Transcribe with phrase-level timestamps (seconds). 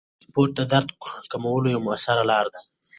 [0.23, 0.89] سپورت د درد
[1.31, 2.59] کمولو یوه موثره لاره ده.